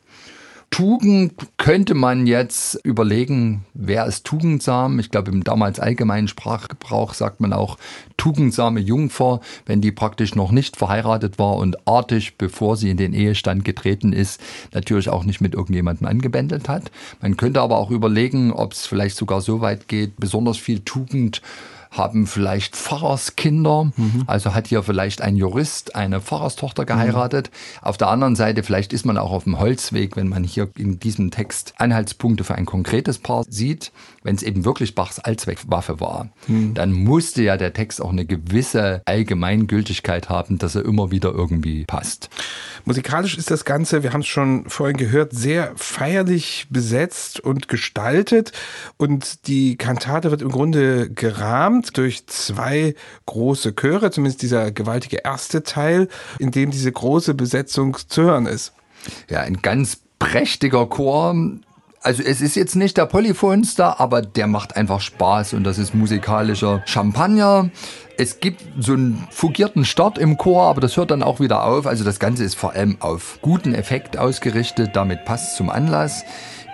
Tugend 0.73 1.35
könnte 1.59 1.93
man 1.93 2.27
jetzt 2.27 2.81
überlegen, 2.83 3.67
wer 3.75 4.07
ist 4.07 4.25
tugendsam? 4.25 4.99
Ich 5.01 5.11
glaube, 5.11 5.31
im 5.31 5.45
damals 5.45 5.79
allgemeinen 5.79 6.29
Sprachgebrauch 6.29 7.13
sagt 7.13 7.43
man 7.43 7.53
auch 7.53 7.77
tugendsame 8.17 8.81
Jungfer, 8.81 9.41
wenn 9.67 9.83
die 9.83 9.93
praktisch 9.93 10.35
noch 10.35 10.51
nicht 10.51 10.79
verheiratet 10.79 11.39
war 11.39 11.57
und 11.57 11.87
artig, 11.87 12.39
bevor 12.39 12.79
sie 12.79 12.89
in 12.89 12.97
den 12.97 13.13
Ehestand 13.13 13.67
getreten 13.67 14.15
ist, 14.15 14.41
natürlich 14.73 15.11
auch 15.11 15.25
nicht 15.25 15.43
mit 15.43 15.53
irgendjemandem 15.53 16.07
angebändelt 16.09 16.71
hat. 16.71 16.91
Man 17.21 17.37
könnte 17.37 17.61
aber 17.61 17.77
auch 17.77 17.91
überlegen, 17.91 18.51
ob 18.51 18.73
es 18.73 18.87
vielleicht 18.87 19.17
sogar 19.17 19.43
so 19.43 19.61
weit 19.61 19.89
geht, 19.89 20.17
besonders 20.17 20.57
viel 20.57 20.81
Tugend 20.81 21.43
haben 21.93 22.27
vielleicht 22.27 22.75
Pfarrerskinder, 22.75 23.93
mhm. 23.97 24.25
also 24.27 24.55
hat 24.55 24.67
hier 24.67 24.83
vielleicht 24.83 25.21
ein 25.21 25.37
Jurist 25.37 25.95
eine 25.95 26.21
Pfarrerstochter 26.21 26.87
geheiratet. 26.87 27.51
Mhm. 27.51 27.87
Auf 27.87 27.99
der 27.99 28.09
anderen 28.09 28.35
Seite, 28.35 28.63
vielleicht 28.63 28.95
ist 28.95 29.05
man 29.05 29.19
auch 29.19 29.31
auf 29.31 29.45
dem 29.45 29.59
Holzweg, 29.59 30.17
wenn 30.17 30.29
man 30.29 30.43
hier 30.43 30.69
in 30.77 30.99
diesem 30.99 31.31
Text 31.31 31.75
Anhaltspunkte 31.77 32.45
für 32.45 32.55
ein 32.55 32.65
konkretes 32.65 33.19
Paar 33.19 33.45
sieht. 33.47 33.93
Wenn 34.23 34.37
es 34.37 34.43
eben 34.43 34.65
wirklich 34.65 34.95
Bachs 34.95 35.19
Allzweckwaffe 35.19 36.01
war, 36.01 36.31
mhm. 36.47 36.75
dann 36.75 36.93
musste 36.93 37.43
ja 37.43 37.57
der 37.57 37.73
Text 37.73 38.01
auch 38.01 38.11
eine 38.11 38.25
gewisse 38.25 39.03
Allgemeingültigkeit 39.05 40.29
haben, 40.29 40.59
dass 40.59 40.75
er 40.75 40.85
immer 40.85 41.11
wieder 41.11 41.33
irgendwie 41.33 41.85
passt. 41.85 42.31
Musikalisch 42.85 43.37
ist 43.37 43.51
das 43.51 43.65
Ganze, 43.65 44.03
wir 44.03 44.13
haben 44.13 44.21
es 44.21 44.29
schon 44.29 44.65
vorhin 44.69 44.97
gehört, 44.97 45.33
sehr 45.33 45.73
feierlich 45.77 46.69
besetzt 46.71 47.41
und 47.41 47.69
gestaltet. 47.69 48.53
Und 48.97 49.47
die 49.47 49.77
Kantate 49.77 50.31
wird 50.31 50.41
im 50.41 50.51
Grunde 50.51 51.11
gerahmt 51.11 51.82
durch 51.91 52.27
zwei 52.27 52.95
große 53.27 53.75
Chöre, 53.75 54.11
zumindest 54.11 54.43
dieser 54.43 54.71
gewaltige 54.71 55.19
erste 55.25 55.63
Teil, 55.63 56.09
in 56.39 56.51
dem 56.51 56.71
diese 56.71 56.93
große 56.93 57.35
Besetzung 57.35 57.97
zu 58.09 58.23
hören 58.23 58.47
ist. 58.47 58.73
Ja, 59.29 59.41
ein 59.41 59.63
ganz 59.63 59.99
prächtiger 60.19 60.87
Chor, 60.87 61.35
also 62.05 62.23
es 62.25 62.41
ist 62.41 62.57
jetzt 62.57 62.75
nicht 62.75 62.97
der 62.97 63.07
Polyphonstar, 63.07 64.01
aber 64.01 64.23
der 64.23 64.49
macht 64.49 64.77
einfach 64.77 65.01
Spaß 65.01 65.55
und 65.55 65.63
das 65.63 65.79
ist 65.79 65.95
musikalischer 65.95 66.83
Champagner. 66.85 67.71
Es 68.19 68.41
gibt 68.41 68.61
so 68.79 68.95
einen 68.95 69.29
fugierten 69.31 69.85
Start 69.85 70.19
im 70.19 70.37
Chor, 70.37 70.65
aber 70.65 70.81
das 70.81 70.97
hört 70.97 71.13
dann 71.13 71.23
auch 71.23 71.39
wieder 71.39 71.65
auf. 71.65 71.87
Also 71.87 72.03
das 72.03 72.19
Ganze 72.19 72.43
ist 72.43 72.57
vor 72.57 72.73
allem 72.73 72.97
auf 72.99 73.39
guten 73.41 73.73
Effekt 73.73 74.19
ausgerichtet, 74.19 74.91
damit 74.95 75.25
passt 75.25 75.57
zum 75.57 75.71
Anlass. 75.71 76.25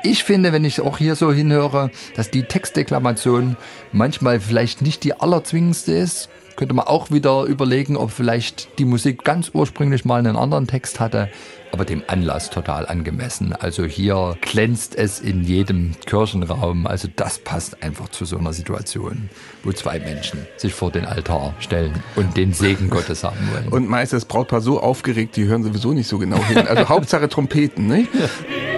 Ich 0.05 0.23
finde, 0.23 0.52
wenn 0.52 0.64
ich 0.64 0.81
auch 0.81 0.99
hier 0.99 1.17
so 1.17 1.33
hinhöre, 1.33 1.90
dass 2.14 2.31
die 2.31 2.45
Textdeklamation 2.45 3.57
manchmal 3.90 4.38
vielleicht 4.38 4.81
nicht 4.81 5.02
die 5.02 5.14
allerzwingendste 5.14 5.93
ist. 5.93 6.28
Könnte 6.55 6.75
man 6.75 6.87
auch 6.87 7.11
wieder 7.11 7.45
überlegen, 7.45 7.97
ob 7.97 8.11
vielleicht 8.11 8.78
die 8.78 8.85
Musik 8.85 9.23
ganz 9.23 9.50
ursprünglich 9.52 10.05
mal 10.05 10.19
einen 10.19 10.37
anderen 10.37 10.67
Text 10.67 10.99
hatte, 10.99 11.28
aber 11.71 11.85
dem 11.85 12.02
Anlass 12.09 12.50
total 12.50 12.87
angemessen. 12.87 13.52
Also 13.52 13.85
hier 13.85 14.37
glänzt 14.40 14.97
es 14.97 15.21
in 15.21 15.45
jedem 15.45 15.95
Kirchenraum. 16.07 16.88
Also 16.88 17.09
das 17.14 17.38
passt 17.38 17.83
einfach 17.83 18.09
zu 18.09 18.25
so 18.25 18.38
einer 18.38 18.52
Situation, 18.52 19.31
wo 19.62 19.73
zwei 19.73 20.00
Menschen 20.00 20.47
sich 20.57 20.75
vor 20.75 20.90
den 20.90 21.05
Altar 21.05 21.55
stellen 21.61 22.02
und 22.17 22.37
den 22.37 22.52
Segen 22.52 22.90
Gottes 22.90 23.23
haben 23.23 23.49
wollen. 23.52 23.69
Und 23.69 23.88
meist 23.88 24.12
ist 24.12 24.25
das 24.25 24.28
Brautpaar 24.28 24.61
so 24.61 24.81
aufgeregt, 24.81 25.37
die 25.37 25.45
hören 25.45 25.62
sowieso 25.62 25.93
nicht 25.93 26.09
so 26.09 26.19
genau 26.19 26.43
hin. 26.45 26.67
Also 26.67 26.88
Hauptsache 26.88 27.28
Trompeten, 27.28 27.87
nicht? 27.87 28.12
Ja. 28.14 28.78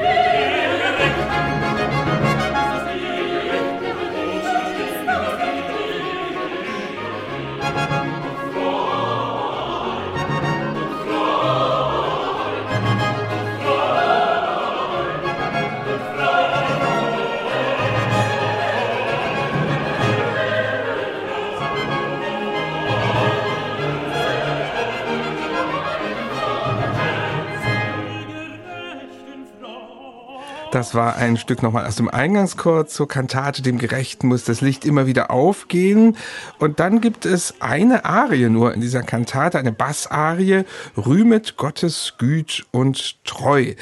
Das 30.91 30.97
war 30.97 31.15
ein 31.15 31.37
Stück 31.37 31.63
nochmal 31.63 31.87
aus 31.87 31.95
dem 31.95 32.09
Eingangschor 32.09 32.89
zur 32.89 33.07
Kantate, 33.07 33.63
dem 33.63 33.79
Gerechten 33.79 34.27
muss 34.27 34.43
das 34.43 34.61
Licht 34.61 34.85
immer 34.85 35.07
wieder 35.07 35.31
aufgehen. 35.31 36.17
Und 36.59 36.81
dann 36.81 37.01
gibt 37.01 37.27
es 37.27 37.55
eine 37.61 38.05
Arie 38.05 38.49
nur 38.49 38.75
in 38.75 38.81
dieser 38.81 39.05
Kantate, 39.05 39.61
eine 39.61 39.71
Bassarie, 39.71 40.65
Rühmet 40.97 41.57
Gottes 41.57 42.15
Güt 42.19 42.67
und 42.73 43.25
Treu 43.25 43.75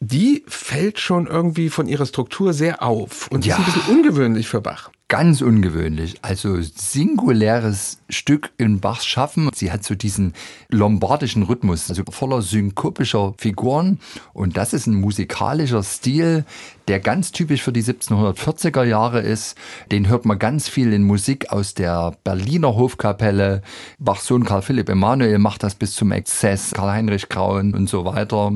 die 0.00 0.44
fällt 0.46 0.98
schon 0.98 1.26
irgendwie 1.26 1.70
von 1.70 1.88
ihrer 1.88 2.06
Struktur 2.06 2.52
sehr 2.52 2.82
auf 2.82 3.28
und 3.30 3.46
ja. 3.46 3.54
ist 3.54 3.60
ein 3.60 3.64
bisschen 3.72 3.96
ungewöhnlich 3.96 4.48
für 4.48 4.60
Bach. 4.60 4.90
Ganz 5.08 5.40
ungewöhnlich, 5.40 6.16
also 6.22 6.60
singuläres 6.60 8.00
Stück 8.08 8.50
in 8.58 8.80
Bachs 8.80 9.06
Schaffen. 9.06 9.48
Sie 9.54 9.70
hat 9.70 9.84
so 9.84 9.94
diesen 9.94 10.34
lombardischen 10.68 11.44
Rhythmus, 11.44 11.88
also 11.88 12.02
voller 12.10 12.42
synkopischer 12.42 13.32
Figuren. 13.38 14.00
Und 14.32 14.56
das 14.56 14.72
ist 14.72 14.88
ein 14.88 14.96
musikalischer 14.96 15.84
Stil, 15.84 16.44
der 16.88 16.98
ganz 16.98 17.30
typisch 17.30 17.62
für 17.62 17.72
die 17.72 17.84
1740er 17.84 18.82
Jahre 18.82 19.20
ist. 19.20 19.56
Den 19.92 20.08
hört 20.08 20.24
man 20.24 20.40
ganz 20.40 20.68
viel 20.68 20.92
in 20.92 21.04
Musik 21.04 21.52
aus 21.52 21.74
der 21.74 22.14
Berliner 22.24 22.74
Hofkapelle. 22.74 23.62
Bachs 24.00 24.26
Sohn 24.26 24.42
Karl 24.42 24.62
Philipp 24.62 24.88
Emanuel 24.88 25.38
macht 25.38 25.62
das 25.62 25.76
bis 25.76 25.94
zum 25.94 26.10
Exzess, 26.10 26.72
Karl-Heinrich 26.72 27.28
Graun 27.28 27.74
und 27.74 27.88
so 27.88 28.04
weiter. 28.04 28.50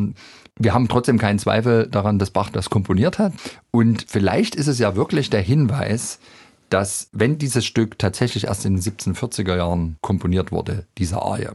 Wir 0.62 0.74
haben 0.74 0.88
trotzdem 0.88 1.16
keinen 1.16 1.38
Zweifel 1.38 1.86
daran, 1.86 2.18
dass 2.18 2.30
Bach 2.30 2.50
das 2.50 2.68
komponiert 2.68 3.18
hat. 3.18 3.32
Und 3.70 4.04
vielleicht 4.06 4.54
ist 4.54 4.66
es 4.66 4.78
ja 4.78 4.94
wirklich 4.94 5.30
der 5.30 5.40
Hinweis, 5.40 6.18
dass 6.68 7.08
wenn 7.12 7.38
dieses 7.38 7.64
Stück 7.64 7.98
tatsächlich 7.98 8.44
erst 8.44 8.66
in 8.66 8.76
den 8.76 8.82
1740er 8.82 9.56
Jahren 9.56 9.96
komponiert 10.02 10.52
wurde, 10.52 10.84
diese 10.98 11.22
Arie, 11.22 11.48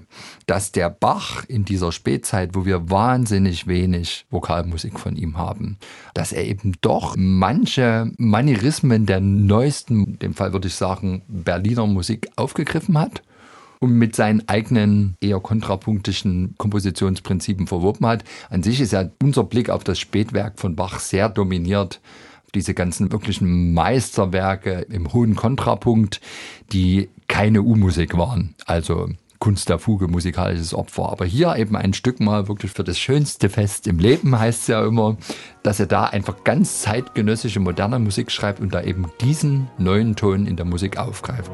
dass 0.48 0.72
der 0.72 0.90
Bach 0.90 1.46
in 1.48 1.66
dieser 1.66 1.92
Spätzeit, 1.92 2.56
wo 2.56 2.66
wir 2.66 2.90
wahnsinnig 2.90 3.68
wenig 3.68 4.26
Vokalmusik 4.32 5.00
von 5.00 5.16
ihm 5.16 5.38
haben, 5.38 5.78
dass 6.16 6.34
er 6.34 6.44
eben 6.44 6.74
doch 6.82 7.14
manche 7.16 8.12
Manierismen 8.18 9.06
der 9.06 9.20
neuesten, 9.20 10.04
in 10.04 10.20
dem 10.20 10.34
Fall 10.34 10.52
würde 10.52 10.68
ich 10.68 10.76
sagen, 10.76 11.22
Berliner 11.28 11.86
Musik 11.86 12.28
aufgegriffen 12.36 12.98
hat 12.98 13.22
und 13.80 13.92
mit 13.92 14.16
seinen 14.16 14.48
eigenen 14.48 15.16
eher 15.22 15.40
kontrapunktischen 15.40 16.56
Kompositionsprinzipien 16.58 17.68
verwoben 17.68 18.06
hat. 18.06 18.24
An 18.50 18.64
sich 18.64 18.82
ist 18.82 18.94
ja 18.94 19.10
unser 19.22 19.44
Blick 19.44 19.70
auf 19.70 19.84
das 19.84 20.00
Spätwerk 20.00 20.60
von 20.60 20.76
Bach 20.76 21.00
sehr 21.00 21.30
dominiert 21.30 22.02
diese 22.56 22.74
ganzen 22.74 23.12
wirklichen 23.12 23.74
Meisterwerke 23.74 24.86
im 24.90 25.14
hohen 25.14 25.36
Kontrapunkt, 25.36 26.22
die 26.72 27.10
keine 27.28 27.62
U-Musik 27.62 28.18
waren. 28.18 28.56
Also 28.66 29.10
Kunst 29.40 29.70
der 29.70 29.80
Fuge, 29.80 30.08
musikalisches 30.08 30.74
Opfer. 30.74 31.10
Aber 31.12 31.26
hier 31.26 31.56
eben 31.58 31.76
ein 31.76 31.94
Stück 31.94 32.20
mal 32.20 32.48
wirklich 32.48 32.72
für 32.72 32.84
das 32.84 32.98
schönste 32.98 33.50
Fest 33.50 33.86
im 33.88 34.00
Leben 34.00 34.38
heißt 34.40 34.62
es 34.62 34.68
ja 34.68 34.86
immer, 34.86 35.18
dass 35.62 35.80
er 35.80 35.86
da 35.86 36.06
einfach 36.06 36.44
ganz 36.44 36.82
zeitgenössische 36.82 37.60
moderne 37.60 38.00
Musik 38.00 38.32
schreibt 38.32 38.60
und 38.60 38.74
da 38.74 38.82
eben 38.82 39.06
diesen 39.22 39.68
neuen 39.78 40.16
Ton 40.16 40.48
in 40.48 40.56
der 40.56 40.66
Musik 40.66 40.98
aufgreift. 40.98 41.52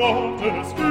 Gottes 0.00 0.89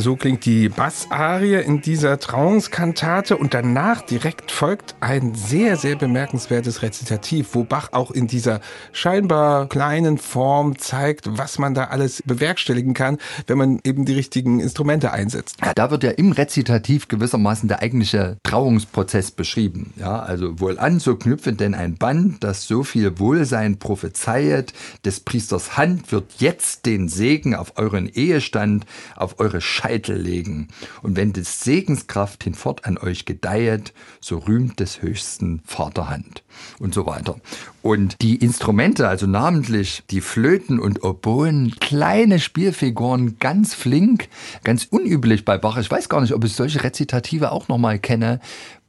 So 0.00 0.16
klingt 0.16 0.46
die 0.46 0.70
Bassarie 0.70 1.56
in 1.56 1.82
dieser 1.82 2.18
Trauungskantate 2.18 3.36
und 3.36 3.52
danach 3.52 4.00
direkt 4.00 4.50
folgt 4.50 4.94
ein 5.00 5.34
sehr, 5.34 5.76
sehr 5.76 5.94
bemerkenswertes 5.94 6.80
Rezitativ, 6.80 7.48
wo 7.52 7.64
Bach 7.64 7.90
auch 7.92 8.10
in 8.10 8.26
dieser 8.26 8.62
scheinbar 8.92 9.68
kleinen 9.68 10.16
Form 10.16 10.78
zeigt, 10.78 11.36
was 11.36 11.58
man 11.58 11.74
da 11.74 11.84
alles 11.88 12.22
bewerkstelligen 12.24 12.94
kann, 12.94 13.18
wenn 13.46 13.58
man 13.58 13.78
eben 13.84 14.06
die 14.06 14.14
richtigen 14.14 14.60
Instrumente 14.60 15.12
einsetzt. 15.12 15.58
Ja, 15.62 15.74
da 15.74 15.90
wird 15.90 16.02
ja 16.02 16.12
im 16.12 16.32
Rezitativ 16.32 17.08
gewissermaßen 17.08 17.68
der 17.68 17.82
eigentliche 17.82 18.38
Trauungsprozess 18.42 19.32
beschrieben. 19.32 19.92
Ja, 19.96 20.20
also 20.20 20.60
wohlan, 20.60 20.98
so 20.98 21.16
knüpfe 21.16 21.52
denn 21.52 21.74
ein 21.74 21.96
Band, 21.96 22.42
das 22.42 22.66
so 22.66 22.84
viel 22.84 23.18
Wohlsein 23.18 23.78
prophezeiet, 23.78 24.72
des 25.04 25.20
Priesters 25.20 25.76
Hand 25.76 26.10
wird 26.10 26.32
jetzt 26.38 26.86
den 26.86 27.10
Segen 27.10 27.54
auf 27.54 27.76
euren 27.76 28.08
Ehestand, 28.08 28.86
auf 29.14 29.38
eure 29.38 29.60
Scheibe 29.60 29.89
Scheitel 29.90 30.16
legen. 30.16 30.68
Und 31.02 31.16
wenn 31.16 31.32
des 31.32 31.64
Segenskraft 31.64 32.44
hinfort 32.44 32.84
an 32.84 32.96
euch 32.96 33.24
gedeihet, 33.24 33.92
so 34.20 34.38
rühmt 34.38 34.78
des 34.78 35.02
höchsten 35.02 35.62
Vaterhand. 35.64 36.44
Und 36.78 36.94
so 36.94 37.06
weiter. 37.06 37.36
Und 37.82 38.16
die 38.22 38.36
Instrumente, 38.36 39.08
also 39.08 39.26
namentlich 39.26 40.04
die 40.10 40.20
Flöten 40.20 40.78
und 40.78 41.02
Oboen, 41.02 41.74
kleine 41.80 42.38
Spielfiguren, 42.38 43.38
ganz 43.40 43.74
flink, 43.74 44.28
ganz 44.62 44.86
unüblich 44.88 45.44
bei 45.44 45.58
Bach. 45.58 45.76
Ich 45.78 45.90
weiß 45.90 46.08
gar 46.08 46.20
nicht, 46.20 46.34
ob 46.34 46.44
ich 46.44 46.54
solche 46.54 46.84
Rezitative 46.84 47.50
auch 47.50 47.66
nochmal 47.66 47.98
kenne, 47.98 48.40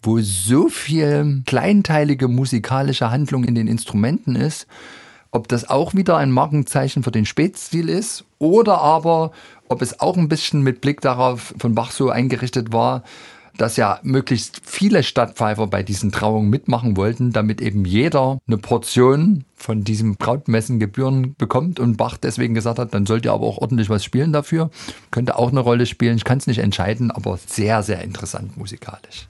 wo 0.03 0.19
so 0.19 0.67
viel 0.67 1.41
kleinteilige 1.47 2.27
musikalische 2.27 3.09
Handlung 3.09 3.43
in 3.43 3.55
den 3.55 3.67
Instrumenten 3.67 4.35
ist, 4.35 4.67
ob 5.31 5.47
das 5.47 5.69
auch 5.69 5.95
wieder 5.95 6.17
ein 6.17 6.29
Markenzeichen 6.29 7.03
für 7.03 7.11
den 7.11 7.25
Spätstil 7.25 7.89
ist 7.89 8.25
oder 8.37 8.79
aber 8.79 9.31
ob 9.71 9.81
es 9.81 9.99
auch 9.99 10.17
ein 10.17 10.27
bisschen 10.27 10.61
mit 10.61 10.81
Blick 10.81 11.01
darauf 11.01 11.53
von 11.57 11.73
Bach 11.73 11.91
so 11.91 12.09
eingerichtet 12.09 12.73
war, 12.73 13.03
dass 13.57 13.77
ja 13.77 13.99
möglichst 14.03 14.61
viele 14.63 15.03
Stadtpfeifer 15.03 15.67
bei 15.67 15.83
diesen 15.83 16.11
Trauungen 16.11 16.49
mitmachen 16.49 16.97
wollten, 16.97 17.31
damit 17.31 17.61
eben 17.61 17.85
jeder 17.85 18.39
eine 18.47 18.57
Portion 18.57 19.45
von 19.55 19.83
diesem 19.83 20.15
Brautmessengebühren 20.15 21.35
bekommt 21.35 21.79
und 21.79 21.97
Bach 21.97 22.17
deswegen 22.17 22.53
gesagt 22.53 22.79
hat, 22.79 22.93
dann 22.93 23.05
sollt 23.05 23.25
ihr 23.25 23.33
aber 23.33 23.45
auch 23.45 23.59
ordentlich 23.59 23.89
was 23.89 24.03
spielen 24.03 24.33
dafür. 24.33 24.71
Könnte 25.11 25.37
auch 25.37 25.51
eine 25.51 25.59
Rolle 25.59 25.85
spielen. 25.85 26.17
Ich 26.17 26.23
kann 26.23 26.37
es 26.37 26.47
nicht 26.47 26.59
entscheiden, 26.59 27.11
aber 27.11 27.37
sehr, 27.45 27.83
sehr 27.83 28.01
interessant 28.01 28.57
musikalisch. 28.57 29.27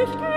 nicht 0.00 0.29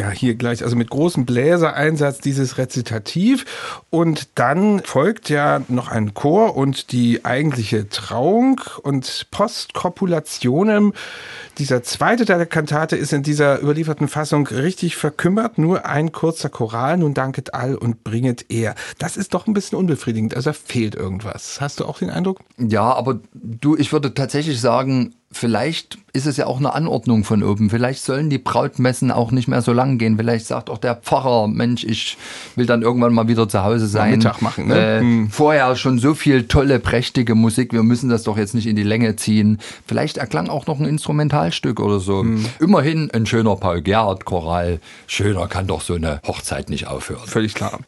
Ja, 0.00 0.08
hier 0.08 0.34
gleich, 0.34 0.64
also 0.64 0.76
mit 0.76 0.88
großem 0.88 1.26
Bläsereinsatz 1.26 2.20
dieses 2.20 2.56
Rezitativ. 2.56 3.44
Und 3.90 4.28
dann 4.36 4.80
folgt 4.80 5.28
ja 5.28 5.60
noch 5.68 5.88
ein 5.88 6.14
Chor 6.14 6.56
und 6.56 6.92
die 6.92 7.26
eigentliche 7.26 7.86
Trauung 7.86 8.62
und 8.82 9.26
Postkopulationem. 9.30 10.94
Dieser 11.58 11.82
zweite 11.82 12.24
Teil 12.24 12.38
der 12.38 12.46
Kantate 12.46 12.96
ist 12.96 13.12
in 13.12 13.22
dieser 13.22 13.60
überlieferten 13.60 14.08
Fassung 14.08 14.46
richtig 14.46 14.96
verkümmert. 14.96 15.58
Nur 15.58 15.84
ein 15.84 16.12
kurzer 16.12 16.48
Choral, 16.48 16.96
nun 16.96 17.12
danket 17.12 17.52
all 17.52 17.74
und 17.74 18.02
bringet 18.02 18.46
er. 18.48 18.76
Das 18.96 19.18
ist 19.18 19.34
doch 19.34 19.46
ein 19.46 19.52
bisschen 19.52 19.76
unbefriedigend. 19.76 20.34
Also 20.34 20.48
da 20.48 20.54
fehlt 20.54 20.94
irgendwas. 20.94 21.60
Hast 21.60 21.78
du 21.78 21.84
auch 21.84 21.98
den 21.98 22.08
Eindruck? 22.08 22.40
Ja, 22.56 22.90
aber 22.94 23.20
du, 23.34 23.76
ich 23.76 23.92
würde 23.92 24.14
tatsächlich 24.14 24.62
sagen, 24.62 25.14
vielleicht 25.32 25.98
ist 26.12 26.26
es 26.26 26.36
ja 26.36 26.46
auch 26.46 26.58
eine 26.58 26.74
Anordnung 26.74 27.22
von 27.22 27.42
oben. 27.42 27.70
Vielleicht 27.70 28.02
sollen 28.02 28.30
die 28.30 28.38
Brautmessen 28.38 29.12
auch 29.12 29.30
nicht 29.30 29.46
mehr 29.46 29.62
so 29.62 29.72
lang 29.72 29.96
gehen. 29.96 30.16
Vielleicht 30.16 30.46
sagt 30.46 30.68
auch 30.68 30.78
der 30.78 30.96
Pfarrer, 30.96 31.46
Mensch, 31.46 31.84
ich 31.84 32.18
will 32.56 32.66
dann 32.66 32.82
irgendwann 32.82 33.14
mal 33.14 33.28
wieder 33.28 33.48
zu 33.48 33.62
Hause 33.62 33.86
sein. 33.86 34.18
Mittag 34.18 34.42
machen, 34.42 34.66
ne? 34.68 34.96
Äh, 34.96 35.00
hm. 35.00 35.30
Vorher 35.30 35.76
schon 35.76 35.98
so 36.00 36.14
viel 36.14 36.48
tolle, 36.48 36.80
prächtige 36.80 37.36
Musik. 37.36 37.72
Wir 37.72 37.84
müssen 37.84 38.10
das 38.10 38.24
doch 38.24 38.36
jetzt 38.36 38.54
nicht 38.54 38.66
in 38.66 38.74
die 38.74 38.82
Länge 38.82 39.14
ziehen. 39.16 39.58
Vielleicht 39.86 40.16
erklang 40.16 40.48
auch 40.48 40.66
noch 40.66 40.80
ein 40.80 40.86
Instrumentalstück 40.86 41.78
oder 41.78 42.00
so. 42.00 42.22
Hm. 42.22 42.44
Immerhin 42.58 43.10
ein 43.12 43.24
schöner 43.24 43.54
Paul 43.54 43.82
Gerhardt 43.82 44.24
Choral. 44.24 44.80
Schöner 45.06 45.46
kann 45.46 45.68
doch 45.68 45.82
so 45.82 45.94
eine 45.94 46.20
Hochzeit 46.26 46.70
nicht 46.70 46.88
aufhören. 46.88 47.26
Völlig 47.26 47.54
klar. 47.54 47.78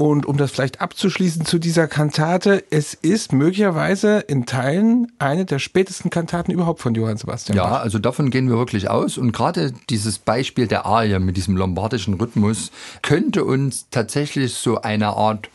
Und 0.00 0.26
um 0.26 0.36
das 0.36 0.52
vielleicht 0.52 0.80
abzuschließen 0.80 1.44
zu 1.44 1.58
dieser 1.58 1.88
Kantate, 1.88 2.62
es 2.70 2.94
ist 2.94 3.32
möglicherweise 3.32 4.20
in 4.20 4.46
Teilen 4.46 5.10
eine 5.18 5.44
der 5.44 5.58
spätesten 5.58 6.08
Kantaten 6.08 6.52
überhaupt 6.52 6.80
von 6.80 6.94
Johann 6.94 7.16
Sebastian 7.16 7.56
Ja, 7.56 7.78
also 7.78 7.98
davon 7.98 8.30
gehen 8.30 8.48
wir 8.48 8.56
wirklich 8.56 8.88
aus. 8.88 9.18
Und 9.18 9.32
gerade 9.32 9.72
dieses 9.90 10.20
Beispiel 10.20 10.68
der 10.68 10.86
Arie 10.86 11.18
mit 11.18 11.36
diesem 11.36 11.56
lombardischen 11.56 12.14
Rhythmus 12.14 12.70
könnte 13.02 13.44
uns 13.44 13.88
tatsächlich 13.90 14.54
so 14.54 14.80
eine 14.80 15.08
Art 15.08 15.50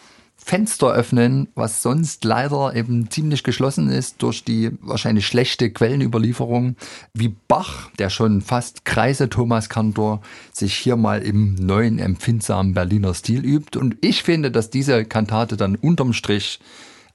Fenster 0.46 0.92
öffnen, 0.92 1.48
was 1.56 1.82
sonst 1.82 2.26
leider 2.26 2.76
eben 2.76 3.10
ziemlich 3.10 3.44
geschlossen 3.44 3.90
ist 3.90 4.22
durch 4.22 4.44
die 4.44 4.72
wahrscheinlich 4.82 5.26
schlechte 5.26 5.72
Quellenüberlieferung, 5.72 6.76
wie 7.14 7.34
Bach, 7.48 7.90
der 7.98 8.10
schon 8.10 8.42
fast 8.42 8.84
kreise 8.84 9.30
Thomas 9.30 9.70
Kantor, 9.70 10.22
sich 10.52 10.76
hier 10.76 10.98
mal 10.98 11.22
im 11.22 11.56
neuen 11.56 11.98
empfindsamen 11.98 12.74
Berliner 12.74 13.14
Stil 13.14 13.46
übt. 13.46 13.80
Und 13.80 13.96
ich 14.02 14.24
finde, 14.24 14.52
dass 14.52 14.70
diese 14.70 15.06
Kantate 15.06 15.56
dann 15.56 15.76
unterm 15.76 16.12
Strich 16.12 16.60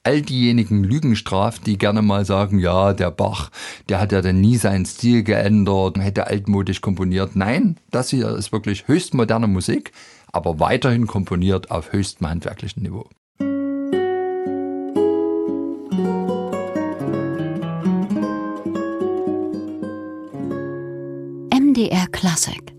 all 0.05 0.23
diejenigen 0.23 0.83
Lügen 0.83 1.14
straft, 1.14 1.67
die 1.67 1.77
gerne 1.77 2.01
mal 2.01 2.25
sagen, 2.25 2.59
ja, 2.59 2.95
der 2.95 3.11
Bach, 3.11 3.51
der 3.91 4.01
hat 4.01 4.12
ja 4.12 4.23
dann 4.23 4.41
nie 4.41 4.57
seinen 4.57 4.87
Stil 4.87 5.23
geändert, 5.23 5.99
hätte 5.99 6.29
altmodisch 6.29 6.81
komponiert. 6.81 7.37
Nein, 7.37 7.77
das 7.91 8.09
hier 8.09 8.31
ist 8.31 8.53
wirklich 8.53 8.88
höchst 8.88 9.12
moderne 9.12 9.49
Musik, 9.49 9.93
aber 10.33 10.61
weiterhin 10.61 11.07
komponiert 11.07 11.71
auf 11.71 11.93
höchstem 11.93 12.27
handwerklichen 12.27 12.83
Niveau. 12.83 13.07
MDR 21.79 22.11
Classic 22.11 22.78